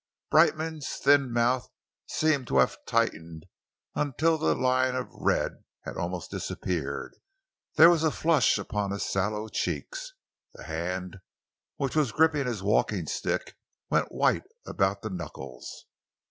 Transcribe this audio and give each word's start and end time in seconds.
Brightman's 0.31 0.97
thin 0.97 1.31
mouth 1.31 1.69
seemed 2.07 2.47
to 2.47 2.57
have 2.57 2.83
tightened 2.87 3.45
until 3.93 4.39
the 4.39 4.55
line 4.55 4.95
of 4.95 5.11
red 5.11 5.63
had 5.83 5.95
almost 5.95 6.31
disappeared. 6.31 7.13
There 7.75 7.87
was 7.91 8.03
a 8.03 8.09
flush 8.09 8.57
upon 8.57 8.89
his 8.89 9.05
sallow 9.05 9.47
cheeks. 9.47 10.13
The 10.55 10.63
hand 10.63 11.17
which 11.75 11.95
was 11.95 12.11
gripping 12.13 12.47
his 12.47 12.63
walking 12.63 13.05
stick 13.05 13.55
went 13.91 14.11
white 14.11 14.45
about 14.65 15.03
the 15.03 15.11
knickles. 15.11 15.85